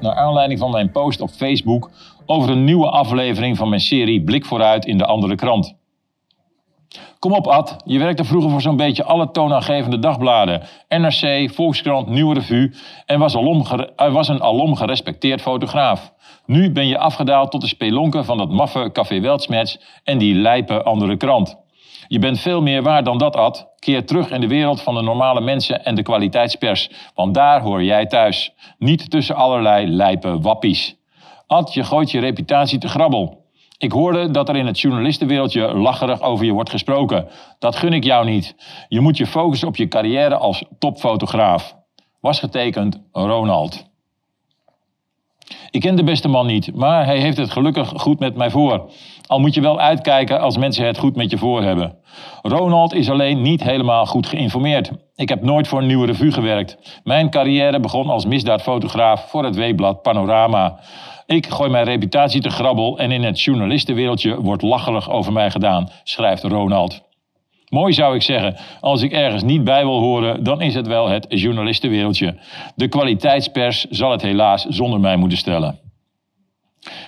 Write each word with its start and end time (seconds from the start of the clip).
Naar 0.00 0.14
aanleiding 0.14 0.60
van 0.60 0.70
mijn 0.70 0.90
post 0.90 1.20
op 1.20 1.30
Facebook 1.30 1.90
over 2.26 2.50
een 2.50 2.64
nieuwe 2.64 2.90
aflevering 2.90 3.56
van 3.56 3.68
mijn 3.68 3.80
serie 3.80 4.22
Blik 4.22 4.44
vooruit 4.44 4.86
in 4.86 4.98
de 4.98 5.06
andere 5.06 5.34
krant. 5.34 5.76
Kom 7.18 7.32
op 7.32 7.46
Ad, 7.46 7.76
je 7.84 7.98
werkte 7.98 8.24
vroeger 8.24 8.50
voor 8.50 8.60
zo'n 8.60 8.76
beetje 8.76 9.04
alle 9.04 9.30
toonaangevende 9.30 9.98
dagbladen. 9.98 10.62
NRC, 10.88 11.50
Volkskrant, 11.54 12.08
Nieuwe 12.08 12.34
Revue 12.34 12.74
en 13.06 13.18
was, 13.18 13.36
alom 13.36 13.64
was 13.96 14.28
een 14.28 14.42
alom 14.42 14.76
gerespecteerd 14.76 15.40
fotograaf. 15.40 16.12
Nu 16.46 16.72
ben 16.72 16.86
je 16.86 16.98
afgedaald 16.98 17.50
tot 17.50 17.60
de 17.60 17.66
spelonken 17.66 18.24
van 18.24 18.38
dat 18.38 18.50
maffe 18.50 18.90
Café 18.92 19.20
Weltsmets 19.20 19.80
en 20.04 20.18
die 20.18 20.34
lijpe 20.34 20.82
andere 20.82 21.16
krant. 21.16 21.56
Je 22.08 22.18
bent 22.18 22.40
veel 22.40 22.62
meer 22.62 22.82
waard 22.82 23.04
dan 23.04 23.18
dat, 23.18 23.36
Ad. 23.36 23.68
Keer 23.78 24.06
terug 24.06 24.30
in 24.30 24.40
de 24.40 24.46
wereld 24.46 24.82
van 24.82 24.94
de 24.94 25.02
normale 25.02 25.40
mensen 25.40 25.84
en 25.84 25.94
de 25.94 26.02
kwaliteitspers. 26.02 26.90
Want 27.14 27.34
daar 27.34 27.60
hoor 27.60 27.82
jij 27.82 28.06
thuis. 28.06 28.52
Niet 28.78 29.10
tussen 29.10 29.34
allerlei 29.34 29.86
lijpe 29.86 30.40
wappies. 30.40 30.96
Ad, 31.46 31.74
je 31.74 31.84
gooit 31.84 32.10
je 32.10 32.20
reputatie 32.20 32.78
te 32.78 32.88
grabbel. 32.88 33.46
Ik 33.78 33.92
hoorde 33.92 34.30
dat 34.30 34.48
er 34.48 34.56
in 34.56 34.66
het 34.66 34.80
journalistenwereldje 34.80 35.74
lacherig 35.74 36.20
over 36.20 36.44
je 36.44 36.52
wordt 36.52 36.70
gesproken. 36.70 37.28
Dat 37.58 37.76
gun 37.76 37.92
ik 37.92 38.04
jou 38.04 38.24
niet. 38.24 38.56
Je 38.88 39.00
moet 39.00 39.16
je 39.16 39.26
focussen 39.26 39.68
op 39.68 39.76
je 39.76 39.88
carrière 39.88 40.36
als 40.36 40.64
topfotograaf. 40.78 41.76
Was 42.20 42.38
getekend 42.38 43.02
Ronald. 43.12 43.87
Ik 45.70 45.80
ken 45.80 45.96
de 45.96 46.04
beste 46.04 46.28
man 46.28 46.46
niet, 46.46 46.74
maar 46.74 47.04
hij 47.04 47.18
heeft 47.18 47.36
het 47.36 47.50
gelukkig 47.50 47.92
goed 47.96 48.18
met 48.18 48.36
mij 48.36 48.50
voor. 48.50 48.90
Al 49.26 49.38
moet 49.38 49.54
je 49.54 49.60
wel 49.60 49.80
uitkijken 49.80 50.40
als 50.40 50.56
mensen 50.56 50.86
het 50.86 50.98
goed 50.98 51.16
met 51.16 51.30
je 51.30 51.38
voor 51.38 51.62
hebben. 51.62 51.98
Ronald 52.42 52.94
is 52.94 53.10
alleen 53.10 53.42
niet 53.42 53.62
helemaal 53.62 54.06
goed 54.06 54.26
geïnformeerd. 54.26 54.90
Ik 55.14 55.28
heb 55.28 55.42
nooit 55.42 55.68
voor 55.68 55.78
een 55.78 55.86
nieuwe 55.86 56.06
revue 56.06 56.32
gewerkt. 56.32 57.00
Mijn 57.04 57.30
carrière 57.30 57.80
begon 57.80 58.08
als 58.08 58.26
misdaadfotograaf 58.26 59.30
voor 59.30 59.44
het 59.44 59.56
weekblad 59.56 60.02
Panorama. 60.02 60.78
Ik 61.26 61.46
gooi 61.46 61.70
mijn 61.70 61.84
reputatie 61.84 62.40
te 62.40 62.50
grabbel 62.50 62.98
en 62.98 63.10
in 63.10 63.22
het 63.22 63.40
journalistenwereldje 63.40 64.40
wordt 64.40 64.62
lacherig 64.62 65.10
over 65.10 65.32
mij 65.32 65.50
gedaan, 65.50 65.88
schrijft 66.02 66.42
Ronald. 66.42 67.07
Mooi 67.68 67.92
zou 67.92 68.14
ik 68.14 68.22
zeggen, 68.22 68.56
als 68.80 69.02
ik 69.02 69.12
ergens 69.12 69.42
niet 69.42 69.64
bij 69.64 69.84
wil 69.84 69.98
horen, 69.98 70.44
dan 70.44 70.60
is 70.60 70.74
het 70.74 70.86
wel 70.86 71.08
het 71.08 71.26
journalistenwereldje. 71.28 72.38
De 72.74 72.88
kwaliteitspers 72.88 73.84
zal 73.84 74.10
het 74.10 74.22
helaas 74.22 74.64
zonder 74.64 75.00
mij 75.00 75.16
moeten 75.16 75.38
stellen. 75.38 75.78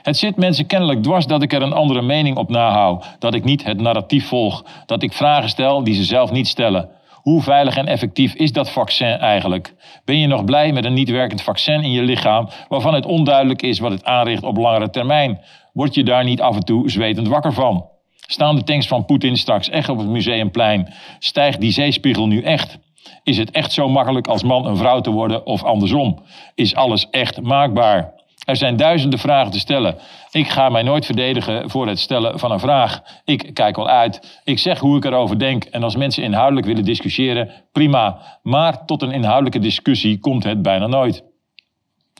Het 0.02 0.16
zit 0.16 0.36
mensen 0.36 0.66
kennelijk 0.66 1.02
dwars 1.02 1.26
dat 1.26 1.42
ik 1.42 1.52
er 1.52 1.62
een 1.62 1.72
andere 1.72 2.02
mening 2.02 2.36
op 2.36 2.48
nahoud, 2.48 3.16
dat 3.18 3.34
ik 3.34 3.44
niet 3.44 3.64
het 3.64 3.80
narratief 3.80 4.28
volg, 4.28 4.64
dat 4.86 5.02
ik 5.02 5.12
vragen 5.12 5.48
stel 5.48 5.84
die 5.84 5.94
ze 5.94 6.04
zelf 6.04 6.30
niet 6.30 6.48
stellen. 6.48 6.88
Hoe 7.14 7.42
veilig 7.42 7.76
en 7.76 7.86
effectief 7.86 8.34
is 8.34 8.52
dat 8.52 8.70
vaccin 8.70 9.18
eigenlijk? 9.18 9.74
Ben 10.04 10.18
je 10.18 10.26
nog 10.26 10.44
blij 10.44 10.72
met 10.72 10.84
een 10.84 10.94
niet 10.94 11.10
werkend 11.10 11.42
vaccin 11.42 11.82
in 11.82 11.90
je 11.90 12.02
lichaam 12.02 12.48
waarvan 12.68 12.94
het 12.94 13.06
onduidelijk 13.06 13.62
is 13.62 13.78
wat 13.78 13.90
het 13.90 14.04
aanricht 14.04 14.42
op 14.42 14.56
langere 14.56 14.90
termijn? 14.90 15.40
Word 15.72 15.94
je 15.94 16.04
daar 16.04 16.24
niet 16.24 16.40
af 16.40 16.54
en 16.54 16.64
toe 16.64 16.90
zwetend 16.90 17.28
wakker 17.28 17.52
van? 17.52 17.88
Staan 18.26 18.56
de 18.56 18.64
tanks 18.64 18.86
van 18.86 19.04
Poetin 19.04 19.36
straks 19.36 19.68
echt 19.68 19.88
op 19.88 19.98
het 19.98 20.08
museumplein? 20.08 20.92
Stijgt 21.18 21.60
die 21.60 21.72
zeespiegel 21.72 22.26
nu 22.26 22.42
echt? 22.42 22.78
Is 23.22 23.36
het 23.36 23.50
echt 23.50 23.72
zo 23.72 23.88
makkelijk 23.88 24.26
als 24.26 24.42
man 24.42 24.66
een 24.66 24.76
vrouw 24.76 25.00
te 25.00 25.10
worden 25.10 25.46
of 25.46 25.64
andersom? 25.64 26.22
Is 26.54 26.74
alles 26.74 27.10
echt 27.10 27.40
maakbaar? 27.42 28.12
Er 28.44 28.56
zijn 28.56 28.76
duizenden 28.76 29.18
vragen 29.18 29.52
te 29.52 29.58
stellen. 29.58 29.96
Ik 30.30 30.48
ga 30.48 30.68
mij 30.68 30.82
nooit 30.82 31.06
verdedigen 31.06 31.70
voor 31.70 31.86
het 31.86 31.98
stellen 31.98 32.38
van 32.38 32.50
een 32.50 32.60
vraag. 32.60 33.02
Ik 33.24 33.50
kijk 33.54 33.76
wel 33.76 33.88
uit. 33.88 34.40
Ik 34.44 34.58
zeg 34.58 34.78
hoe 34.78 34.96
ik 34.96 35.04
erover 35.04 35.38
denk. 35.38 35.64
En 35.64 35.82
als 35.82 35.96
mensen 35.96 36.22
inhoudelijk 36.22 36.66
willen 36.66 36.84
discussiëren, 36.84 37.50
prima. 37.72 38.38
Maar 38.42 38.84
tot 38.84 39.02
een 39.02 39.12
inhoudelijke 39.12 39.58
discussie 39.58 40.18
komt 40.18 40.44
het 40.44 40.62
bijna 40.62 40.86
nooit. 40.86 41.24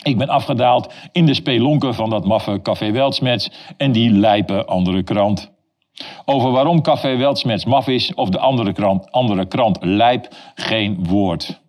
Ik 0.03 0.19
ben 0.19 0.29
afgedaald 0.29 0.95
in 1.13 1.27
de 1.27 1.35
spelonken 1.35 1.95
van 1.95 2.11
dat 2.11 2.25
maffe 2.25 2.63
Café 2.63 2.91
Weltsmets 2.91 3.51
en 3.77 3.93
die 3.93 4.11
lijpe 4.11 4.65
andere 4.65 5.03
krant. 5.03 5.53
Over 6.25 6.51
waarom 6.51 6.83
Café 6.83 7.17
Weltsmets 7.17 7.65
maf 7.65 7.87
is 7.89 8.15
of 8.15 8.29
de 8.29 8.39
andere 8.39 8.73
krant, 8.73 9.13
andere 9.13 9.47
krant 9.47 9.79
lijp, 9.81 10.29
geen 10.55 11.07
woord. 11.09 11.61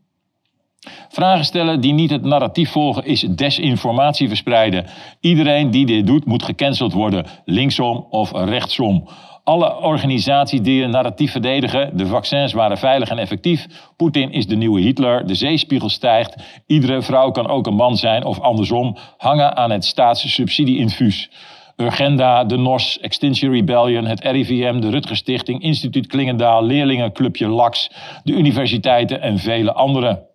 Vragen 1.09 1.45
stellen 1.45 1.81
die 1.81 1.93
niet 1.93 2.09
het 2.09 2.23
narratief 2.23 2.71
volgen 2.71 3.05
is 3.05 3.21
desinformatie 3.21 4.27
verspreiden. 4.27 4.85
Iedereen 5.19 5.71
die 5.71 5.85
dit 5.85 6.07
doet 6.07 6.25
moet 6.25 6.43
gecanceld 6.43 6.93
worden, 6.93 7.25
linksom 7.45 8.07
of 8.09 8.31
rechtsom. 8.31 9.07
Alle 9.43 9.75
organisaties 9.77 10.61
die 10.61 10.83
een 10.83 10.89
narratief 10.89 11.31
verdedigen, 11.31 11.97
de 11.97 12.05
vaccins 12.05 12.53
waren 12.53 12.77
veilig 12.77 13.09
en 13.09 13.17
effectief, 13.17 13.67
Poetin 13.95 14.31
is 14.31 14.47
de 14.47 14.55
nieuwe 14.55 14.81
Hitler, 14.81 15.27
de 15.27 15.35
zeespiegel 15.35 15.89
stijgt, 15.89 16.35
iedere 16.67 17.01
vrouw 17.01 17.31
kan 17.31 17.47
ook 17.47 17.67
een 17.67 17.75
man 17.75 17.97
zijn 17.97 18.25
of 18.25 18.39
andersom, 18.39 18.97
hangen 19.17 19.55
aan 19.57 19.71
het 19.71 19.85
staatssubsidieinfuus. 19.85 21.29
Urgenda, 21.75 22.43
de 22.43 22.57
NOS, 22.57 22.99
Extinction 22.99 23.51
Rebellion, 23.51 24.05
het 24.05 24.19
RIVM, 24.19 24.79
de 24.79 24.89
Rutger 24.89 25.15
Stichting, 25.15 25.61
Instituut 25.61 26.07
Klingendaal, 26.07 26.63
Leerlingenclubje 26.63 27.47
LAX, 27.47 27.91
de 28.23 28.31
universiteiten 28.31 29.21
en 29.21 29.37
vele 29.37 29.73
anderen. 29.73 30.25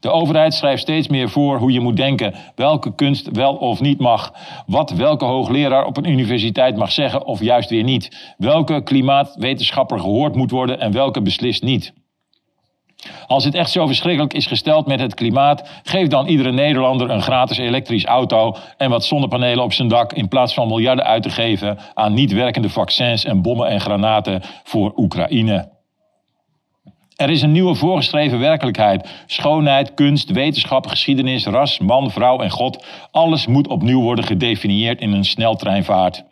De 0.00 0.10
overheid 0.10 0.54
schrijft 0.54 0.82
steeds 0.82 1.08
meer 1.08 1.28
voor 1.28 1.58
hoe 1.58 1.72
je 1.72 1.80
moet 1.80 1.96
denken, 1.96 2.34
welke 2.54 2.94
kunst 2.94 3.30
wel 3.30 3.54
of 3.54 3.80
niet 3.80 3.98
mag, 3.98 4.32
wat 4.66 4.90
welke 4.90 5.24
hoogleraar 5.24 5.86
op 5.86 5.96
een 5.96 6.08
universiteit 6.08 6.76
mag 6.76 6.92
zeggen 6.92 7.24
of 7.24 7.40
juist 7.40 7.70
weer 7.70 7.84
niet, 7.84 8.34
welke 8.38 8.82
klimaatwetenschapper 8.82 10.00
gehoord 10.00 10.34
moet 10.34 10.50
worden 10.50 10.80
en 10.80 10.92
welke 10.92 11.22
beslist 11.22 11.62
niet. 11.62 11.92
Als 13.26 13.44
het 13.44 13.54
echt 13.54 13.70
zo 13.70 13.86
verschrikkelijk 13.86 14.34
is 14.34 14.46
gesteld 14.46 14.86
met 14.86 15.00
het 15.00 15.14
klimaat, 15.14 15.68
geef 15.82 16.08
dan 16.08 16.26
iedere 16.26 16.52
Nederlander 16.52 17.10
een 17.10 17.22
gratis 17.22 17.58
elektrisch 17.58 18.04
auto 18.04 18.56
en 18.76 18.90
wat 18.90 19.04
zonnepanelen 19.04 19.64
op 19.64 19.72
zijn 19.72 19.88
dak 19.88 20.12
in 20.12 20.28
plaats 20.28 20.54
van 20.54 20.68
miljarden 20.68 21.04
uit 21.04 21.22
te 21.22 21.30
geven 21.30 21.78
aan 21.94 22.14
niet 22.14 22.32
werkende 22.32 22.68
vaccins 22.68 23.24
en 23.24 23.42
bommen 23.42 23.68
en 23.68 23.80
granaten 23.80 24.42
voor 24.64 24.92
Oekraïne. 24.96 25.68
Er 27.16 27.30
is 27.30 27.42
een 27.42 27.52
nieuwe 27.52 27.74
voorgeschreven 27.74 28.38
werkelijkheid. 28.38 29.08
Schoonheid, 29.26 29.94
kunst, 29.94 30.30
wetenschap, 30.30 30.86
geschiedenis, 30.86 31.46
ras, 31.46 31.78
man, 31.78 32.10
vrouw 32.10 32.38
en 32.38 32.50
God. 32.50 32.86
Alles 33.10 33.46
moet 33.46 33.68
opnieuw 33.68 34.00
worden 34.00 34.24
gedefinieerd 34.24 35.00
in 35.00 35.12
een 35.12 35.24
sneltreinvaart. 35.24 36.24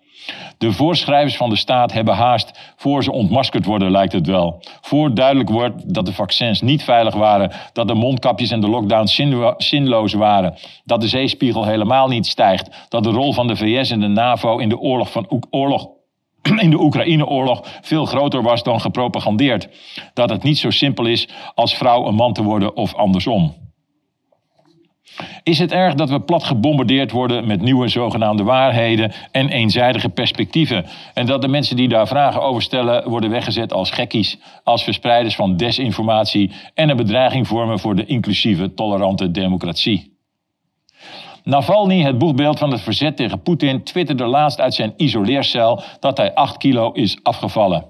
De 0.59 0.73
voorschrijvers 0.73 1.37
van 1.37 1.51
de 1.51 1.57
staat 1.57 1.93
hebben 1.93 2.15
haast 2.15 2.75
voor 2.77 3.03
ze 3.03 3.13
ontmaskerd 3.13 3.65
worden, 3.65 3.91
lijkt 3.91 4.13
het 4.13 4.27
wel. 4.27 4.63
Voor 4.81 5.15
duidelijk 5.15 5.51
wordt 5.51 5.95
dat 5.95 6.07
de 6.07 6.13
vaccins 6.13 6.61
niet 6.61 6.83
veilig 6.83 7.15
waren, 7.15 7.53
dat 7.73 7.89
de 7.89 7.95
mondkapjes 7.95 8.51
en 8.51 8.61
de 8.61 8.69
lockdowns 8.69 9.21
zinloos 9.57 10.13
waren, 10.13 10.55
dat 10.85 11.01
de 11.01 11.09
zeespiegel 11.09 11.65
helemaal 11.65 12.09
niet 12.09 12.27
stijgt, 12.27 12.87
dat 12.89 13.05
de 13.05 13.11
rol 13.11 13.33
van 13.33 13.47
de 13.47 13.57
VS 13.57 13.91
en 13.91 14.01
de 14.01 14.09
NAVO 14.09 14.59
in 14.59 14.69
de 14.69 14.79
oorlog, 14.79 15.13
van 15.13 15.47
oorlog 15.51 15.89
in 16.57 16.71
de 16.71 16.81
Oekraïne-oorlog 16.81 17.61
veel 17.81 18.05
groter 18.05 18.43
was 18.43 18.63
dan 18.63 18.81
gepropagandeerd. 18.81 19.69
Dat 20.15 20.31
het 20.31 20.43
niet 20.43 20.59
zo 20.59 20.71
simpel 20.71 21.07
is 21.07 21.29
als 21.55 21.75
vrouw 21.75 22.07
een 22.07 22.15
man 22.15 22.33
te 22.33 22.43
worden 22.43 22.77
of 22.77 22.95
andersom. 22.95 23.68
Is 25.43 25.59
het 25.59 25.73
erg 25.73 25.95
dat 25.95 26.11
we 26.11 26.21
plat 26.21 26.45
gebombardeerd 26.45 27.11
worden 27.11 27.47
met 27.47 27.61
nieuwe 27.61 27.89
zogenaamde 27.89 28.43
waarheden 28.43 29.13
en 29.33 29.49
eenzijdige 29.49 30.09
perspectieven? 30.09 30.87
En 31.15 31.27
dat 31.27 31.43
de 31.43 31.49
mensen 31.49 31.77
die 31.77 31.89
daar 31.89 32.09
vragen 32.09 32.43
over 32.43 32.63
stellen 32.63 33.09
worden 33.09 33.31
weggezet 33.31 33.73
als 33.73 33.91
gekkies, 33.91 34.39
als 34.65 34.83
verspreiders 34.83 35.35
van 35.35 35.57
desinformatie 35.57 36.53
en 36.75 36.89
een 36.89 36.97
bedreiging 36.97 37.47
vormen 37.47 37.79
voor 37.79 37.95
de 37.95 38.05
inclusieve, 38.05 38.75
tolerante 38.75 39.31
democratie? 39.31 40.17
Navalny, 41.45 42.03
het 42.03 42.19
boegbeeld 42.19 42.59
van 42.59 42.71
het 42.71 42.81
verzet 42.81 43.17
tegen 43.17 43.43
Poetin, 43.43 43.85
twitterde 43.85 44.27
laatst 44.27 44.61
uit 44.61 44.75
zijn 44.75 44.93
isoleercel 44.97 45.83
dat 46.01 46.17
hij 46.17 46.35
8 46.35 46.57
kilo 46.57 46.93
is 46.93 47.19
afgevallen. 47.23 47.87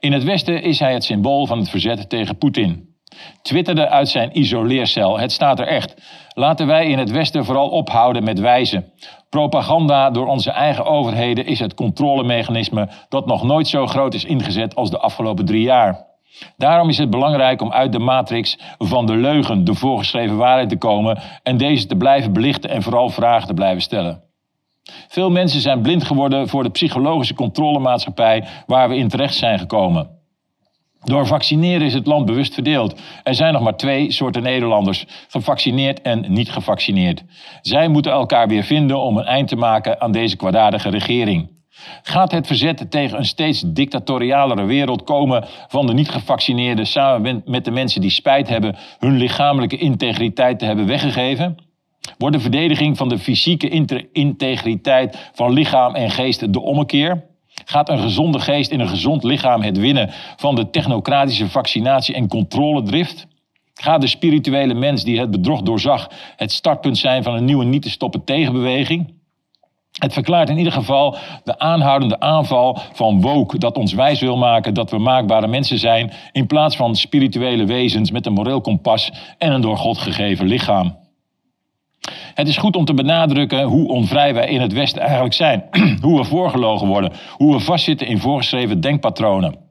In 0.00 0.12
het 0.12 0.24
Westen 0.24 0.62
is 0.62 0.78
hij 0.78 0.92
het 0.92 1.04
symbool 1.04 1.46
van 1.46 1.58
het 1.58 1.68
verzet 1.68 2.08
tegen 2.08 2.38
Poetin. 2.38 2.96
Twitterde 3.42 3.88
uit 3.88 4.08
zijn 4.08 4.38
isoleercel. 4.38 5.18
Het 5.18 5.32
staat 5.32 5.58
er 5.58 5.66
echt. 5.66 5.94
Laten 6.34 6.66
wij 6.66 6.86
in 6.86 6.98
het 6.98 7.10
Westen 7.10 7.44
vooral 7.44 7.68
ophouden 7.68 8.24
met 8.24 8.40
wijzen. 8.40 8.92
Propaganda 9.28 10.10
door 10.10 10.26
onze 10.26 10.50
eigen 10.50 10.84
overheden 10.84 11.46
is 11.46 11.58
het 11.58 11.74
controlemechanisme 11.74 12.88
dat 13.08 13.26
nog 13.26 13.42
nooit 13.42 13.68
zo 13.68 13.86
groot 13.86 14.14
is 14.14 14.24
ingezet 14.24 14.74
als 14.74 14.90
de 14.90 14.98
afgelopen 14.98 15.44
drie 15.44 15.62
jaar. 15.62 16.06
Daarom 16.56 16.88
is 16.88 16.98
het 16.98 17.10
belangrijk 17.10 17.62
om 17.62 17.72
uit 17.72 17.92
de 17.92 17.98
matrix 17.98 18.58
van 18.78 19.06
de 19.06 19.16
leugen, 19.16 19.64
de 19.64 19.74
voorgeschreven 19.74 20.36
waarheid 20.36 20.68
te 20.68 20.76
komen 20.76 21.18
en 21.42 21.56
deze 21.56 21.86
te 21.86 21.96
blijven 21.96 22.32
belichten 22.32 22.70
en 22.70 22.82
vooral 22.82 23.08
vragen 23.08 23.46
te 23.46 23.54
blijven 23.54 23.82
stellen. 23.82 24.22
Veel 25.08 25.30
mensen 25.30 25.60
zijn 25.60 25.82
blind 25.82 26.04
geworden 26.04 26.48
voor 26.48 26.62
de 26.62 26.70
psychologische 26.70 27.34
controlemaatschappij 27.34 28.44
waar 28.66 28.88
we 28.88 28.96
in 28.96 29.08
terecht 29.08 29.34
zijn 29.34 29.58
gekomen. 29.58 30.17
Door 31.08 31.26
vaccineren 31.26 31.86
is 31.86 31.94
het 31.94 32.06
land 32.06 32.26
bewust 32.26 32.54
verdeeld. 32.54 33.00
Er 33.22 33.34
zijn 33.34 33.52
nog 33.52 33.62
maar 33.62 33.76
twee 33.76 34.12
soorten 34.12 34.42
Nederlanders: 34.42 35.06
gevaccineerd 35.28 36.02
en 36.02 36.24
niet 36.28 36.50
gevaccineerd. 36.50 37.24
Zij 37.60 37.88
moeten 37.88 38.12
elkaar 38.12 38.48
weer 38.48 38.62
vinden 38.62 38.98
om 38.98 39.16
een 39.16 39.24
eind 39.24 39.48
te 39.48 39.56
maken 39.56 40.00
aan 40.00 40.12
deze 40.12 40.36
kwaadaardige 40.36 40.88
regering. 40.88 41.50
Gaat 42.02 42.32
het 42.32 42.46
verzet 42.46 42.90
tegen 42.90 43.18
een 43.18 43.24
steeds 43.24 43.62
dictatorialere 43.66 44.64
wereld 44.64 45.04
komen 45.04 45.44
van 45.68 45.86
de 45.86 45.92
niet-gevaccineerden 45.92 46.86
samen 46.86 47.42
met 47.44 47.64
de 47.64 47.70
mensen 47.70 48.00
die 48.00 48.10
spijt 48.10 48.48
hebben 48.48 48.76
hun 48.98 49.16
lichamelijke 49.16 49.76
integriteit 49.76 50.58
te 50.58 50.64
hebben 50.64 50.86
weggegeven? 50.86 51.56
Wordt 52.18 52.36
de 52.36 52.42
verdediging 52.42 52.96
van 52.96 53.08
de 53.08 53.18
fysieke 53.18 53.68
integriteit 54.12 55.30
van 55.32 55.52
lichaam 55.52 55.94
en 55.94 56.10
geest 56.10 56.52
de 56.52 56.60
ommekeer? 56.60 57.27
Gaat 57.70 57.88
een 57.88 57.98
gezonde 57.98 58.40
geest 58.40 58.70
in 58.70 58.80
een 58.80 58.88
gezond 58.88 59.24
lichaam 59.24 59.62
het 59.62 59.78
winnen 59.78 60.10
van 60.36 60.54
de 60.54 60.70
technocratische 60.70 61.48
vaccinatie- 61.48 62.14
en 62.14 62.28
controledrift? 62.28 63.26
Gaat 63.74 64.00
de 64.00 64.06
spirituele 64.06 64.74
mens 64.74 65.04
die 65.04 65.18
het 65.18 65.30
bedrog 65.30 65.62
doorzag 65.62 66.10
het 66.36 66.52
startpunt 66.52 66.98
zijn 66.98 67.22
van 67.22 67.34
een 67.34 67.44
nieuwe 67.44 67.64
niet 67.64 67.82
te 67.82 67.90
stoppen 67.90 68.24
tegenbeweging? 68.24 69.14
Het 69.98 70.12
verklaart 70.12 70.48
in 70.48 70.58
ieder 70.58 70.72
geval 70.72 71.16
de 71.44 71.58
aanhoudende 71.58 72.20
aanval 72.20 72.78
van 72.92 73.20
woke 73.20 73.58
dat 73.58 73.76
ons 73.76 73.92
wijs 73.92 74.20
wil 74.20 74.36
maken 74.36 74.74
dat 74.74 74.90
we 74.90 74.98
maakbare 74.98 75.46
mensen 75.46 75.78
zijn 75.78 76.12
in 76.32 76.46
plaats 76.46 76.76
van 76.76 76.96
spirituele 76.96 77.64
wezens 77.64 78.10
met 78.10 78.26
een 78.26 78.32
moreel 78.32 78.60
kompas 78.60 79.12
en 79.38 79.52
een 79.52 79.60
door 79.60 79.76
God 79.76 79.98
gegeven 79.98 80.46
lichaam. 80.46 81.07
Het 82.34 82.48
is 82.48 82.56
goed 82.56 82.76
om 82.76 82.84
te 82.84 82.94
benadrukken 82.94 83.62
hoe 83.62 83.88
onvrij 83.88 84.34
wij 84.34 84.48
in 84.48 84.60
het 84.60 84.72
Westen 84.72 85.02
eigenlijk 85.02 85.34
zijn, 85.34 85.64
hoe 86.02 86.18
we 86.18 86.24
voorgelogen 86.24 86.86
worden, 86.86 87.12
hoe 87.36 87.52
we 87.52 87.60
vastzitten 87.60 88.06
in 88.06 88.18
voorgeschreven 88.18 88.80
denkpatronen. 88.80 89.66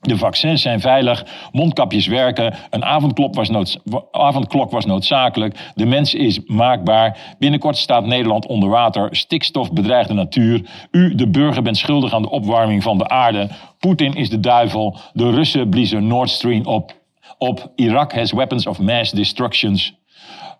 De 0.00 0.16
vaccins 0.16 0.62
zijn 0.62 0.80
veilig, 0.80 1.26
mondkapjes 1.52 2.06
werken, 2.06 2.54
een 2.70 2.84
avondklok 2.84 3.34
was, 3.34 3.78
avondklok 4.10 4.70
was 4.70 4.84
noodzakelijk, 4.84 5.72
de 5.74 5.86
mens 5.86 6.14
is 6.14 6.40
maakbaar. 6.46 7.34
Binnenkort 7.38 7.76
staat 7.76 8.06
Nederland 8.06 8.46
onder 8.46 8.68
water, 8.68 9.08
stikstof 9.10 9.72
bedreigt 9.72 10.08
de 10.08 10.14
natuur. 10.14 10.62
U, 10.90 11.14
de 11.14 11.28
burger, 11.28 11.62
bent 11.62 11.76
schuldig 11.76 12.12
aan 12.12 12.22
de 12.22 12.30
opwarming 12.30 12.82
van 12.82 12.98
de 12.98 13.08
aarde. 13.08 13.48
Poetin 13.78 14.14
is 14.14 14.30
de 14.30 14.40
duivel, 14.40 14.96
de 15.12 15.30
Russen 15.30 15.68
bliezen 15.68 16.06
Nord 16.06 16.30
Stream 16.30 16.64
op. 16.64 16.94
Op 17.38 17.72
Irak 17.74 18.12
has 18.12 18.32
weapons 18.32 18.66
of 18.66 18.78
mass 18.78 19.10
destructions. 19.10 19.94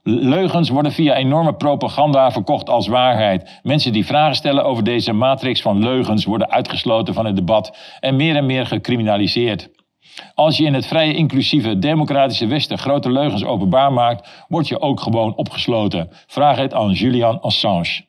Leugens 0.09 0.69
worden 0.69 0.93
via 0.93 1.15
enorme 1.15 1.55
propaganda 1.55 2.31
verkocht 2.31 2.69
als 2.69 2.87
waarheid. 2.87 3.61
Mensen 3.63 3.93
die 3.93 4.07
vragen 4.07 4.35
stellen 4.35 4.65
over 4.65 4.85
deze 4.85 5.13
matrix 5.13 5.63
van 5.63 5.79
leugens 5.79 6.25
worden 6.25 6.51
uitgesloten 6.51 7.15
van 7.15 7.27
het 7.27 7.37
debat 7.37 7.77
en 8.01 8.17
meer 8.17 8.37
en 8.37 8.47
meer 8.47 8.67
gecriminaliseerd. 8.67 9.69
Als 10.35 10.57
je 10.57 10.65
in 10.65 10.75
het 10.75 10.87
vrije, 10.87 11.15
inclusieve, 11.15 11.79
democratische 11.79 12.47
Westen 12.47 12.79
grote 12.79 13.11
leugens 13.11 13.45
openbaar 13.45 13.93
maakt, 13.93 14.45
word 14.49 14.69
je 14.69 14.81
ook 14.81 15.01
gewoon 15.01 15.35
opgesloten. 15.35 16.09
Vraag 16.27 16.57
het 16.57 16.75
aan 16.75 16.93
Julian 16.93 17.41
Assange. 17.41 18.05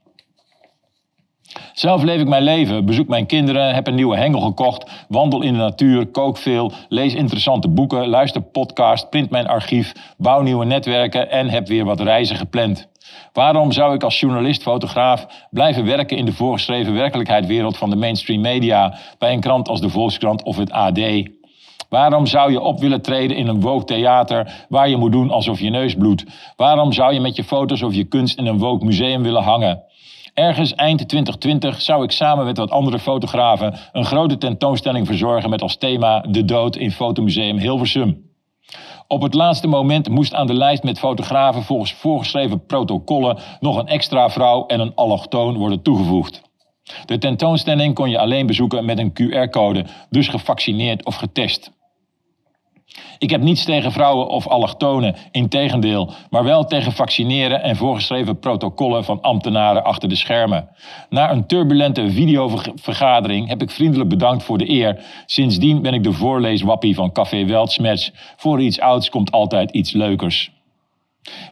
Zelf 1.78 2.04
leef 2.04 2.22
ik 2.22 2.28
mijn 2.28 2.44
leven, 2.44 2.86
bezoek 2.86 3.08
mijn 3.08 3.26
kinderen, 3.26 3.74
heb 3.74 3.88
een 3.88 3.96
nieuwe 3.96 4.18
hengel 4.18 4.42
gekocht, 4.42 5.06
wandel 5.10 5.42
in 5.42 5.54
de 5.54 5.60
natuur, 5.60 6.08
kook 6.08 6.38
veel, 6.38 6.72
lees 6.90 7.14
interessante 7.14 7.70
boeken, 7.70 8.08
luister 8.08 8.42
podcast, 8.42 9.10
print 9.10 9.30
mijn 9.30 9.48
archief, 9.48 9.94
bouw 10.18 10.42
nieuwe 10.42 10.66
netwerken 10.66 11.32
en 11.32 11.50
heb 11.50 11.68
weer 11.68 11.86
wat 11.86 12.00
reizen 12.00 12.36
gepland. 12.36 12.88
Waarom 13.34 13.72
zou 13.72 13.94
ik 13.94 14.04
als 14.04 14.20
journalist, 14.20 14.62
fotograaf 14.62 15.48
blijven 15.52 15.86
werken 15.86 16.18
in 16.18 16.26
de 16.26 16.34
voorgeschreven 16.34 16.94
werkelijkheidwereld 16.94 17.78
van 17.78 17.90
de 17.90 17.96
mainstream 17.96 18.42
media 18.42 18.98
bij 19.18 19.34
een 19.34 19.40
krant 19.40 19.70
als 19.70 19.82
de 19.82 19.90
Volkskrant 19.90 20.44
of 20.44 20.58
het 20.58 20.72
AD? 20.72 21.00
Waarom 21.90 22.26
zou 22.26 22.52
je 22.52 22.62
op 22.62 22.80
willen 22.80 23.02
treden 23.02 23.38
in 23.38 23.48
een 23.48 23.62
woke 23.62 23.86
theater 23.86 24.66
waar 24.70 24.90
je 24.90 24.98
moet 24.98 25.12
doen 25.12 25.32
alsof 25.32 25.60
je 25.60 25.70
neus 25.70 25.96
bloedt? 25.96 26.24
Waarom 26.56 26.94
zou 26.94 27.14
je 27.14 27.20
met 27.20 27.36
je 27.36 27.44
foto's 27.44 27.82
of 27.82 27.94
je 27.94 28.04
kunst 28.04 28.38
in 28.38 28.46
een 28.46 28.58
woke 28.58 28.86
museum 28.86 29.24
willen 29.24 29.44
hangen? 29.44 29.86
Ergens 30.38 30.76
eind 30.76 31.08
2020 31.08 31.82
zou 31.82 32.04
ik 32.04 32.12
samen 32.12 32.46
met 32.46 32.58
wat 32.58 32.72
andere 32.72 33.00
fotografen 33.00 33.76
een 33.92 34.06
grote 34.06 34.38
tentoonstelling 34.38 35.08
verzorgen 35.08 35.50
met 35.50 35.62
als 35.62 35.78
thema 35.78 36.20
De 36.20 36.46
dood 36.46 36.76
in 36.76 36.92
Fotomuseum 36.92 37.58
Hilversum. 37.58 38.32
Op 39.08 39.22
het 39.22 39.34
laatste 39.34 39.68
moment 39.68 40.10
moest 40.10 40.34
aan 40.34 40.48
de 40.48 40.54
lijst 40.54 40.84
met 40.84 41.00
fotografen 41.00 41.64
volgens 41.64 41.94
voorgeschreven 41.94 42.66
protocollen 42.66 43.38
nog 43.60 43.78
een 43.78 43.88
extra 43.88 44.30
vrouw 44.30 44.66
en 44.66 44.80
een 44.80 44.96
allochtoon 44.96 45.58
worden 45.58 45.82
toegevoegd. 45.82 46.42
De 47.06 47.18
tentoonstelling 47.18 47.94
kon 47.94 48.10
je 48.10 48.20
alleen 48.20 48.48
bezoeken 48.48 48.86
met 48.86 48.98
een 48.98 49.14
QR-code, 49.14 49.86
dus 50.10 50.28
gevaccineerd 50.28 51.06
of 51.06 51.16
getest. 51.16 51.72
Ik 53.20 53.30
heb 53.30 53.42
niets 53.42 53.64
tegen 53.64 53.92
vrouwen 53.92 54.28
of 54.28 54.48
allochtonen, 54.48 55.16
integendeel, 55.32 56.12
maar 56.30 56.44
wel 56.44 56.66
tegen 56.66 56.92
vaccineren 56.92 57.64
en 57.64 57.76
voorgeschreven 57.76 58.40
protocollen 58.40 59.04
van 59.04 59.22
ambtenaren 59.22 59.84
achter 59.84 60.10
de 60.10 60.16
schermen. 60.16 60.70
Na 61.10 61.32
een 61.32 61.46
turbulente 61.46 62.12
videovergadering 62.12 63.48
heb 63.48 63.62
ik 63.62 63.72
vriendelijk 63.72 64.10
bedankt 64.10 64.44
voor 64.44 64.58
de 64.58 64.70
eer. 64.70 65.04
Sindsdien 65.26 65.82
ben 65.82 65.94
ik 65.94 66.04
de 66.04 66.14
voorleeswappie 66.14 66.96
van 66.96 67.12
Café 67.12 67.46
Weltsmets. 67.46 68.12
Voor 68.36 68.62
iets 68.62 68.80
ouds 68.80 69.10
komt 69.10 69.32
altijd 69.32 69.72
iets 69.72 69.92
leukers. 69.92 70.52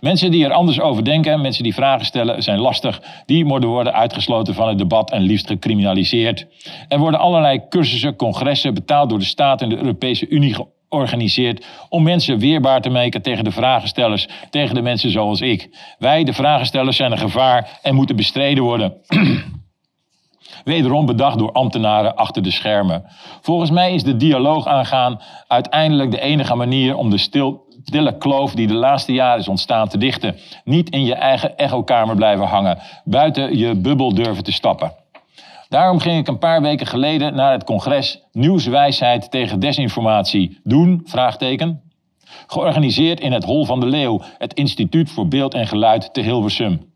Mensen 0.02 0.32
die 0.32 0.46
er 0.46 0.52
anders 0.52 0.80
over 0.80 1.04
denken, 1.04 1.42
mensen 1.42 1.64
die 1.64 1.74
vragen 1.74 2.06
stellen, 2.06 2.44
zijn 2.44 2.60
lastig. 2.60 3.02
Die 3.26 3.46
moeten 3.46 3.70
worden 3.70 3.94
uitgesloten 3.94 4.54
van 4.54 4.68
het 4.68 4.78
debat 4.78 5.12
en 5.12 5.22
liefst 5.22 5.48
gecriminaliseerd. 5.48 6.48
Er 6.88 7.00
worden 7.00 7.20
allerlei 7.20 7.62
cursussen, 7.70 8.16
congressen 8.16 8.74
betaald 8.74 9.10
door 9.10 9.20
de 9.20 9.26
staat 9.26 9.62
en 9.62 9.70
de 9.70 9.78
Europese 9.78 10.28
Unie 10.28 10.56
organiseert 10.96 11.66
om 11.90 12.04
mensen 12.04 12.40
weerbaar 12.40 12.82
te 12.82 12.90
maken 12.90 13.22
tegen 13.22 13.44
de 13.44 13.52
vragenstellers, 13.52 14.28
tegen 14.50 14.76
de 14.76 14.82
mensen 14.82 15.10
zoals 15.12 15.42
ik. 15.42 15.70
Wij, 16.00 16.24
de 16.24 16.34
vragenstellers, 16.34 16.98
zijn 16.98 17.12
een 17.12 17.18
gevaar 17.18 17.80
en 17.82 17.96
moeten 17.96 18.16
bestreden 18.16 18.64
worden. 18.64 18.94
Wederom 20.64 21.06
bedacht 21.06 21.38
door 21.38 21.52
ambtenaren 21.52 22.16
achter 22.16 22.44
de 22.44 22.52
schermen. 22.52 23.06
Volgens 23.42 23.70
mij 23.70 23.94
is 23.94 24.04
de 24.04 24.18
dialoog 24.18 24.68
aangaan 24.68 25.22
uiteindelijk 25.48 26.12
de 26.12 26.22
enige 26.22 26.56
manier 26.56 26.96
om 26.96 27.10
de 27.10 27.18
stil, 27.18 27.66
stille 27.84 28.18
kloof 28.18 28.54
die 28.54 28.68
de 28.68 28.74
laatste 28.74 29.14
jaren 29.14 29.40
is 29.40 29.48
ontstaan 29.48 29.88
te 29.88 29.98
dichten. 29.98 30.36
Niet 30.64 30.90
in 30.90 31.06
je 31.06 31.14
eigen 31.14 31.58
echokamer 31.58 32.16
blijven 32.16 32.46
hangen, 32.46 32.80
buiten 33.04 33.58
je 33.58 33.76
bubbel 33.76 34.14
durven 34.14 34.44
te 34.44 34.52
stappen. 34.52 35.05
Daarom 35.70 36.00
ging 36.00 36.20
ik 36.20 36.28
een 36.28 36.40
paar 36.40 36.62
weken 36.62 36.88
geleden 36.88 37.36
naar 37.36 37.52
het 37.52 37.64
congres 37.64 38.24
Nieuwswijsheid 38.32 39.32
tegen 39.32 39.60
desinformatie 39.60 40.60
doen, 40.64 41.02
vraagteken. 41.06 41.82
Georganiseerd 42.48 43.20
in 43.20 43.32
het 43.32 43.44
Hol 43.44 43.66
van 43.66 43.80
de 43.80 43.86
Leeuw, 43.86 44.22
het 44.38 44.54
Instituut 44.54 45.12
voor 45.12 45.28
Beeld 45.28 45.54
en 45.54 45.68
Geluid 45.68 46.14
te 46.14 46.22
Hilversum. 46.22 46.95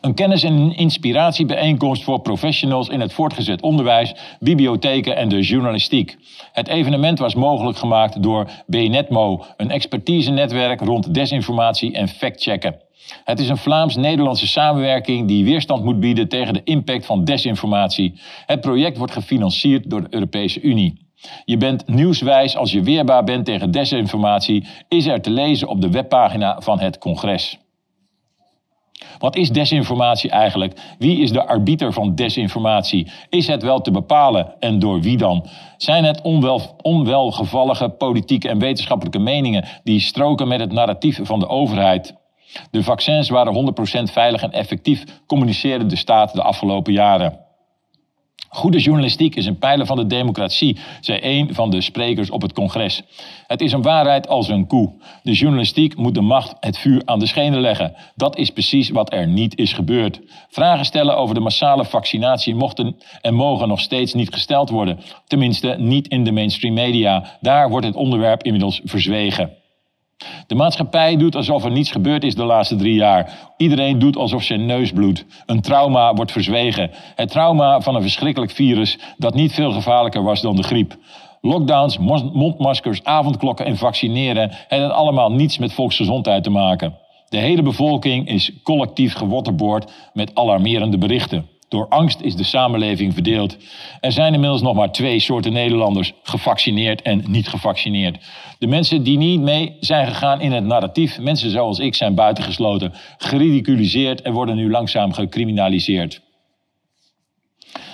Een 0.00 0.14
kennis- 0.14 0.42
en 0.42 0.76
inspiratiebijeenkomst 0.76 2.04
voor 2.04 2.20
professionals 2.20 2.88
in 2.88 3.00
het 3.00 3.12
voortgezet 3.12 3.62
onderwijs, 3.62 4.14
bibliotheken 4.40 5.16
en 5.16 5.28
de 5.28 5.40
journalistiek. 5.40 6.16
Het 6.52 6.68
evenement 6.68 7.18
was 7.18 7.34
mogelijk 7.34 7.78
gemaakt 7.78 8.22
door 8.22 8.50
BNetMo, 8.66 9.44
een 9.56 9.70
expertise-netwerk 9.70 10.80
rond 10.80 11.14
desinformatie 11.14 11.92
en 11.92 12.08
factchecken. 12.08 12.84
Het 13.24 13.40
is 13.40 13.48
een 13.48 13.56
Vlaams-Nederlandse 13.56 14.46
samenwerking 14.46 15.28
die 15.28 15.44
weerstand 15.44 15.84
moet 15.84 16.00
bieden 16.00 16.28
tegen 16.28 16.54
de 16.54 16.64
impact 16.64 17.06
van 17.06 17.24
desinformatie. 17.24 18.20
Het 18.46 18.60
project 18.60 18.98
wordt 18.98 19.12
gefinancierd 19.12 19.90
door 19.90 20.00
de 20.00 20.14
Europese 20.14 20.60
Unie. 20.60 21.04
Je 21.44 21.56
bent 21.56 21.88
nieuwswijs 21.88 22.56
als 22.56 22.72
je 22.72 22.82
weerbaar 22.82 23.24
bent 23.24 23.44
tegen 23.44 23.70
desinformatie, 23.70 24.66
is 24.88 25.06
er 25.06 25.20
te 25.20 25.30
lezen 25.30 25.68
op 25.68 25.80
de 25.80 25.90
webpagina 25.90 26.60
van 26.60 26.80
het 26.80 26.98
congres. 26.98 27.58
Wat 29.18 29.36
is 29.36 29.50
desinformatie 29.50 30.30
eigenlijk? 30.30 30.80
Wie 30.98 31.20
is 31.20 31.32
de 31.32 31.46
arbiter 31.46 31.92
van 31.92 32.14
desinformatie? 32.14 33.10
Is 33.28 33.46
het 33.46 33.62
wel 33.62 33.80
te 33.80 33.90
bepalen 33.90 34.54
en 34.60 34.78
door 34.78 35.00
wie 35.00 35.16
dan? 35.16 35.46
Zijn 35.76 36.04
het 36.04 36.22
onwel, 36.22 36.60
onwelgevallige 36.82 37.88
politieke 37.88 38.48
en 38.48 38.58
wetenschappelijke 38.58 39.18
meningen 39.18 39.64
die 39.84 40.00
stroken 40.00 40.48
met 40.48 40.60
het 40.60 40.72
narratief 40.72 41.20
van 41.22 41.38
de 41.38 41.48
overheid? 41.48 42.14
De 42.70 42.82
vaccins 42.82 43.28
waren 43.28 43.74
100% 44.00 44.12
veilig 44.12 44.42
en 44.42 44.52
effectief, 44.52 45.04
communiceerde 45.26 45.86
de 45.86 45.96
staat 45.96 46.34
de 46.34 46.42
afgelopen 46.42 46.92
jaren. 46.92 47.45
Goede 48.56 48.78
journalistiek 48.78 49.34
is 49.34 49.46
een 49.46 49.58
pijler 49.58 49.86
van 49.86 49.96
de 49.96 50.06
democratie, 50.06 50.76
zei 51.00 51.18
een 51.22 51.54
van 51.54 51.70
de 51.70 51.80
sprekers 51.80 52.30
op 52.30 52.42
het 52.42 52.52
congres. 52.52 53.02
Het 53.46 53.60
is 53.60 53.72
een 53.72 53.82
waarheid 53.82 54.28
als 54.28 54.48
een 54.48 54.66
koe. 54.66 54.92
De 55.22 55.32
journalistiek 55.32 55.96
moet 55.96 56.14
de 56.14 56.20
macht 56.20 56.54
het 56.60 56.78
vuur 56.78 57.02
aan 57.04 57.18
de 57.18 57.26
schenen 57.26 57.60
leggen. 57.60 57.94
Dat 58.14 58.36
is 58.36 58.50
precies 58.50 58.90
wat 58.90 59.12
er 59.12 59.26
niet 59.26 59.58
is 59.58 59.72
gebeurd. 59.72 60.20
Vragen 60.48 60.84
stellen 60.84 61.16
over 61.16 61.34
de 61.34 61.40
massale 61.40 61.84
vaccinatie 61.84 62.54
mochten 62.54 62.96
en 63.20 63.34
mogen 63.34 63.68
nog 63.68 63.80
steeds 63.80 64.14
niet 64.14 64.34
gesteld 64.34 64.70
worden. 64.70 65.00
Tenminste, 65.26 65.76
niet 65.78 66.08
in 66.08 66.24
de 66.24 66.32
mainstream 66.32 66.74
media. 66.74 67.36
Daar 67.40 67.70
wordt 67.70 67.86
het 67.86 67.96
onderwerp 67.96 68.42
inmiddels 68.42 68.80
verzwegen. 68.84 69.50
De 70.46 70.54
maatschappij 70.54 71.16
doet 71.16 71.34
alsof 71.36 71.64
er 71.64 71.70
niets 71.70 71.90
gebeurd 71.90 72.24
is 72.24 72.34
de 72.34 72.44
laatste 72.44 72.76
drie 72.76 72.94
jaar. 72.94 73.52
Iedereen 73.56 73.98
doet 73.98 74.16
alsof 74.16 74.42
zijn 74.42 74.66
neus 74.66 74.92
bloedt. 74.92 75.24
Een 75.46 75.60
trauma 75.60 76.14
wordt 76.14 76.32
verzwegen. 76.32 76.90
Het 77.14 77.30
trauma 77.30 77.80
van 77.80 77.94
een 77.94 78.02
verschrikkelijk 78.02 78.52
virus 78.52 78.98
dat 79.16 79.34
niet 79.34 79.52
veel 79.52 79.72
gevaarlijker 79.72 80.22
was 80.22 80.40
dan 80.40 80.56
de 80.56 80.62
griep. 80.62 80.96
Lockdowns, 81.40 81.98
mondmaskers, 82.32 83.04
avondklokken 83.04 83.66
en 83.66 83.76
vaccineren 83.76 84.50
hebben 84.68 84.94
allemaal 84.94 85.32
niets 85.32 85.58
met 85.58 85.72
volksgezondheid 85.72 86.42
te 86.42 86.50
maken. 86.50 86.98
De 87.28 87.38
hele 87.38 87.62
bevolking 87.62 88.28
is 88.28 88.52
collectief 88.62 89.14
gewotterboord 89.14 89.92
met 90.12 90.34
alarmerende 90.34 90.98
berichten. 90.98 91.48
Door 91.68 91.88
angst 91.88 92.20
is 92.20 92.36
de 92.36 92.44
samenleving 92.44 93.14
verdeeld. 93.14 93.56
Er 94.00 94.12
zijn 94.12 94.34
inmiddels 94.34 94.62
nog 94.62 94.74
maar 94.74 94.92
twee 94.92 95.18
soorten 95.18 95.52
Nederlanders: 95.52 96.12
gevaccineerd 96.22 97.02
en 97.02 97.24
niet 97.28 97.48
gevaccineerd. 97.48 98.24
De 98.58 98.66
mensen 98.66 99.02
die 99.02 99.18
niet 99.18 99.40
mee 99.40 99.76
zijn 99.80 100.06
gegaan 100.06 100.40
in 100.40 100.52
het 100.52 100.64
narratief, 100.64 101.18
mensen 101.18 101.50
zoals 101.50 101.78
ik, 101.78 101.94
zijn 101.94 102.14
buitengesloten, 102.14 102.92
geridiculiseerd 103.18 104.22
en 104.22 104.32
worden 104.32 104.56
nu 104.56 104.70
langzaam 104.70 105.12
gecriminaliseerd. 105.12 106.20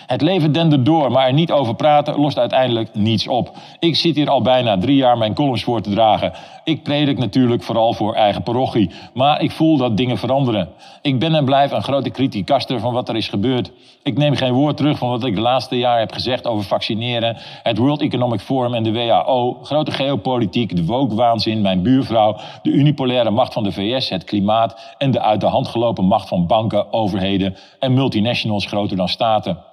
Het 0.06 0.20
leven 0.20 0.52
dendert 0.52 0.84
door, 0.84 1.10
maar 1.10 1.26
er 1.26 1.32
niet 1.32 1.52
over 1.52 1.74
praten 1.74 2.20
lost 2.20 2.38
uiteindelijk 2.38 2.94
niets 2.94 3.28
op. 3.28 3.50
Ik 3.78 3.96
zit 3.96 4.16
hier 4.16 4.30
al 4.30 4.42
bijna 4.42 4.78
drie 4.78 4.96
jaar 4.96 5.18
mijn 5.18 5.34
columns 5.34 5.64
voor 5.64 5.80
te 5.80 5.90
dragen. 5.90 6.32
Ik 6.64 6.82
predik 6.82 7.18
natuurlijk 7.18 7.62
vooral 7.62 7.92
voor 7.92 8.14
eigen 8.14 8.42
parochie, 8.42 8.90
maar 9.14 9.42
ik 9.42 9.50
voel 9.50 9.76
dat 9.76 9.96
dingen 9.96 10.18
veranderen. 10.18 10.68
Ik 11.02 11.18
ben 11.18 11.34
en 11.34 11.44
blijf 11.44 11.72
een 11.72 11.82
grote 11.82 12.10
criticaster 12.10 12.80
van 12.80 12.92
wat 12.92 13.08
er 13.08 13.16
is 13.16 13.28
gebeurd. 13.28 13.72
Ik 14.02 14.16
neem 14.16 14.34
geen 14.34 14.52
woord 14.52 14.76
terug 14.76 14.98
van 14.98 15.08
wat 15.08 15.24
ik 15.24 15.34
de 15.34 15.40
laatste 15.40 15.78
jaar 15.78 15.98
heb 15.98 16.12
gezegd 16.12 16.46
over 16.46 16.64
vaccineren, 16.64 17.36
het 17.62 17.78
World 17.78 18.00
Economic 18.00 18.40
Forum 18.40 18.74
en 18.74 18.82
de 18.82 18.92
WHO, 18.92 19.58
grote 19.62 19.90
geopolitiek, 19.90 20.76
de 20.76 20.84
woke-waanzin, 20.84 21.60
mijn 21.60 21.82
buurvrouw, 21.82 22.36
de 22.62 22.70
unipolaire 22.70 23.30
macht 23.30 23.52
van 23.52 23.62
de 23.62 23.72
VS, 23.72 24.08
het 24.08 24.24
klimaat 24.24 24.94
en 24.98 25.10
de 25.10 25.20
uit 25.20 25.40
de 25.40 25.46
hand 25.46 25.68
gelopen 25.68 26.04
macht 26.04 26.28
van 26.28 26.46
banken, 26.46 26.92
overheden 26.92 27.56
en 27.78 27.94
multinationals 27.94 28.66
groter 28.66 28.96
dan 28.96 29.08
staten. 29.08 29.70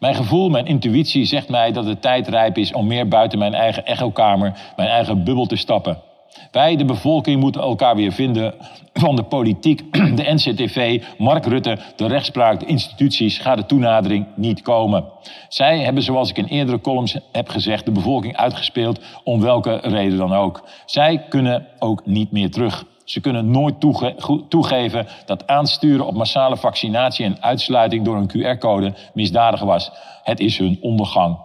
Mijn 0.00 0.14
gevoel, 0.14 0.48
mijn 0.48 0.66
intuïtie 0.66 1.24
zegt 1.24 1.48
mij 1.48 1.72
dat 1.72 1.84
het 1.84 2.02
tijd 2.02 2.28
rijp 2.28 2.58
is 2.58 2.72
om 2.72 2.86
meer 2.86 3.08
buiten 3.08 3.38
mijn 3.38 3.54
eigen 3.54 3.86
echokamer, 3.86 4.72
mijn 4.76 4.88
eigen 4.88 5.24
bubbel 5.24 5.46
te 5.46 5.56
stappen. 5.56 5.98
Wij, 6.50 6.76
de 6.76 6.84
bevolking, 6.84 7.40
moeten 7.40 7.60
elkaar 7.60 7.96
weer 7.96 8.12
vinden. 8.12 8.54
Van 8.92 9.16
de 9.16 9.22
politiek, 9.22 9.92
de 10.16 10.32
NCTV, 10.32 11.02
Mark 11.18 11.46
Rutte, 11.46 11.78
de 11.96 12.06
rechtspraak, 12.06 12.60
de 12.60 12.66
instituties 12.66 13.38
gaat 13.38 13.56
de 13.56 13.66
toenadering 13.66 14.26
niet 14.34 14.62
komen. 14.62 15.04
Zij 15.48 15.78
hebben, 15.78 16.02
zoals 16.02 16.30
ik 16.30 16.38
in 16.38 16.44
eerdere 16.44 16.80
columns 16.80 17.16
heb 17.32 17.48
gezegd, 17.48 17.84
de 17.84 17.90
bevolking 17.90 18.36
uitgespeeld, 18.36 19.00
om 19.24 19.40
welke 19.40 19.80
reden 19.82 20.18
dan 20.18 20.32
ook. 20.32 20.64
Zij 20.86 21.24
kunnen 21.28 21.66
ook 21.78 22.06
niet 22.06 22.32
meer 22.32 22.50
terug. 22.50 22.84
Ze 23.04 23.20
kunnen 23.20 23.50
nooit 23.50 23.74
toegeven 24.48 25.06
dat 25.26 25.46
aansturen 25.46 26.06
op 26.06 26.14
massale 26.14 26.56
vaccinatie 26.56 27.24
en 27.24 27.42
uitsluiting 27.42 28.04
door 28.04 28.16
een 28.16 28.56
QR-code 28.56 28.94
misdadig 29.14 29.60
was. 29.60 29.90
Het 30.22 30.40
is 30.40 30.58
hun 30.58 30.78
ondergang. 30.80 31.36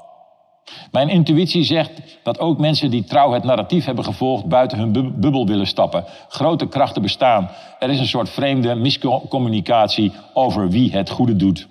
Mijn 0.91 1.09
intuïtie 1.09 1.63
zegt 1.63 1.91
dat 2.23 2.39
ook 2.39 2.57
mensen 2.57 2.91
die 2.91 3.03
trouw 3.03 3.31
het 3.31 3.43
narratief 3.43 3.85
hebben 3.85 4.03
gevolgd 4.03 4.45
buiten 4.45 4.77
hun 4.77 5.19
bubbel 5.19 5.45
willen 5.47 5.67
stappen. 5.67 6.05
Grote 6.27 6.67
krachten 6.67 7.01
bestaan. 7.01 7.49
Er 7.79 7.89
is 7.89 7.99
een 7.99 8.07
soort 8.07 8.29
vreemde 8.29 8.75
miscommunicatie 8.75 10.11
over 10.33 10.69
wie 10.69 10.91
het 10.91 11.09
goede 11.09 11.35
doet. 11.35 11.67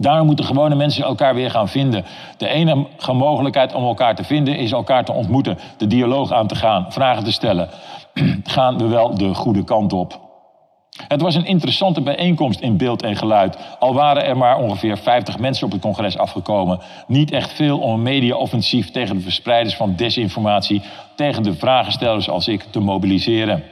Daarom 0.00 0.26
moeten 0.26 0.44
gewone 0.44 0.74
mensen 0.74 1.04
elkaar 1.04 1.34
weer 1.34 1.50
gaan 1.50 1.68
vinden. 1.68 2.04
De 2.36 2.48
enige 2.48 3.12
mogelijkheid 3.12 3.74
om 3.74 3.84
elkaar 3.84 4.14
te 4.14 4.24
vinden 4.24 4.56
is 4.56 4.72
elkaar 4.72 5.04
te 5.04 5.12
ontmoeten, 5.12 5.58
de 5.76 5.86
dialoog 5.86 6.32
aan 6.32 6.46
te 6.46 6.54
gaan, 6.54 6.92
vragen 6.92 7.24
te 7.24 7.32
stellen. 7.32 7.68
gaan 8.44 8.78
we 8.78 8.86
wel 8.86 9.14
de 9.14 9.34
goede 9.34 9.64
kant 9.64 9.92
op? 9.92 10.24
Het 11.08 11.20
was 11.20 11.34
een 11.34 11.46
interessante 11.46 12.00
bijeenkomst 12.00 12.60
in 12.60 12.76
beeld 12.76 13.02
en 13.02 13.16
geluid. 13.16 13.58
Al 13.78 13.94
waren 13.94 14.24
er 14.24 14.36
maar 14.36 14.58
ongeveer 14.58 14.98
50 14.98 15.38
mensen 15.38 15.66
op 15.66 15.72
het 15.72 15.80
congres 15.80 16.18
afgekomen. 16.18 16.80
Niet 17.06 17.30
echt 17.30 17.52
veel 17.52 17.78
om 17.78 17.92
een 17.92 18.02
mediaoffensief 18.02 18.90
tegen 18.90 19.16
de 19.16 19.22
verspreiders 19.22 19.76
van 19.76 19.96
desinformatie, 19.96 20.82
tegen 21.14 21.42
de 21.42 21.54
vragenstellers 21.54 22.28
als 22.28 22.48
ik, 22.48 22.62
te 22.70 22.80
mobiliseren. 22.80 23.62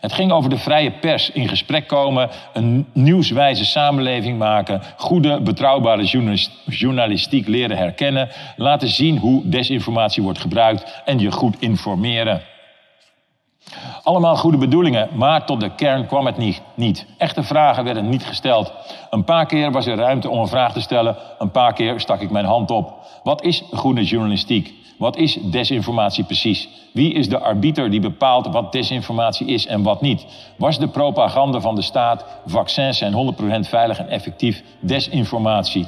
Het 0.00 0.12
ging 0.12 0.32
over 0.32 0.50
de 0.50 0.58
vrije 0.58 0.90
pers, 0.90 1.30
in 1.30 1.48
gesprek 1.48 1.86
komen, 1.86 2.30
een 2.52 2.86
nieuwswijze 2.92 3.64
samenleving 3.64 4.38
maken, 4.38 4.82
goede, 4.96 5.40
betrouwbare 5.40 6.32
journalistiek 6.64 7.46
leren 7.46 7.76
herkennen, 7.76 8.28
laten 8.56 8.88
zien 8.88 9.18
hoe 9.18 9.48
desinformatie 9.48 10.22
wordt 10.22 10.38
gebruikt 10.38 11.02
en 11.04 11.18
je 11.18 11.32
goed 11.32 11.56
informeren. 11.58 12.42
Allemaal 14.02 14.36
goede 14.36 14.56
bedoelingen, 14.56 15.08
maar 15.14 15.46
tot 15.46 15.60
de 15.60 15.74
kern 15.74 16.06
kwam 16.06 16.26
het 16.26 16.36
niet. 16.36 16.62
niet. 16.74 17.06
Echte 17.18 17.42
vragen 17.42 17.84
werden 17.84 18.08
niet 18.08 18.24
gesteld. 18.24 18.72
Een 19.10 19.24
paar 19.24 19.46
keer 19.46 19.72
was 19.72 19.86
er 19.86 19.96
ruimte 19.96 20.28
om 20.28 20.40
een 20.40 20.48
vraag 20.48 20.72
te 20.72 20.80
stellen, 20.80 21.16
een 21.38 21.50
paar 21.50 21.72
keer 21.72 22.00
stak 22.00 22.20
ik 22.20 22.30
mijn 22.30 22.44
hand 22.44 22.70
op. 22.70 22.94
Wat 23.22 23.42
is 23.42 23.64
goede 23.72 24.04
journalistiek? 24.04 24.74
Wat 24.98 25.16
is 25.16 25.38
desinformatie 25.42 26.24
precies? 26.24 26.68
Wie 26.92 27.12
is 27.12 27.28
de 27.28 27.38
arbiter 27.38 27.90
die 27.90 28.00
bepaalt 28.00 28.46
wat 28.46 28.72
desinformatie 28.72 29.46
is 29.46 29.66
en 29.66 29.82
wat 29.82 30.00
niet? 30.00 30.26
Was 30.56 30.78
de 30.78 30.88
propaganda 30.88 31.60
van 31.60 31.74
de 31.74 31.82
staat, 31.82 32.24
vaccins 32.46 32.98
zijn 32.98 33.34
100% 33.64 33.68
veilig 33.68 33.98
en 33.98 34.08
effectief 34.08 34.62
desinformatie? 34.80 35.86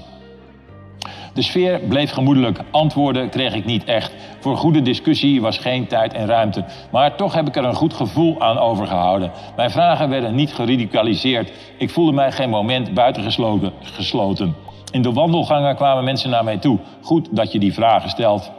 De 1.34 1.42
sfeer 1.42 1.80
bleef 1.88 2.10
gemoedelijk. 2.10 2.60
Antwoorden 2.70 3.28
kreeg 3.28 3.54
ik 3.54 3.64
niet 3.64 3.84
echt. 3.84 4.14
Voor 4.40 4.56
goede 4.56 4.82
discussie 4.82 5.40
was 5.40 5.58
geen 5.58 5.86
tijd 5.86 6.12
en 6.12 6.26
ruimte. 6.26 6.64
Maar 6.90 7.16
toch 7.16 7.34
heb 7.34 7.48
ik 7.48 7.56
er 7.56 7.64
een 7.64 7.74
goed 7.74 7.94
gevoel 7.94 8.40
aan 8.40 8.58
overgehouden. 8.58 9.30
Mijn 9.56 9.70
vragen 9.70 10.08
werden 10.08 10.34
niet 10.34 10.54
geradicaliseerd. 10.54 11.52
Ik 11.78 11.90
voelde 11.90 12.12
mij 12.12 12.32
geen 12.32 12.50
moment 12.50 12.94
buitengesloten. 12.94 13.72
Gesloten. 13.82 14.54
In 14.92 15.02
de 15.02 15.12
wandelgangen 15.12 15.76
kwamen 15.76 16.04
mensen 16.04 16.30
naar 16.30 16.44
mij 16.44 16.58
toe. 16.58 16.78
Goed 17.02 17.28
dat 17.30 17.52
je 17.52 17.58
die 17.58 17.72
vragen 17.72 18.10
stelt. 18.10 18.50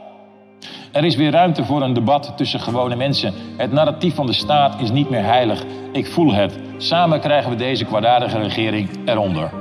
Er 0.91 1.05
is 1.05 1.15
weer 1.15 1.31
ruimte 1.31 1.65
voor 1.65 1.81
een 1.81 1.93
debat 1.93 2.33
tussen 2.35 2.59
gewone 2.59 2.95
mensen. 2.95 3.33
Het 3.57 3.71
narratief 3.71 4.15
van 4.15 4.25
de 4.25 4.33
staat 4.33 4.81
is 4.81 4.91
niet 4.91 5.09
meer 5.09 5.23
heilig. 5.23 5.63
Ik 5.91 6.07
voel 6.07 6.33
het. 6.33 6.59
Samen 6.77 7.19
krijgen 7.19 7.49
we 7.49 7.55
deze 7.55 7.85
kwaadaardige 7.85 8.39
regering 8.39 8.89
eronder. 9.05 9.58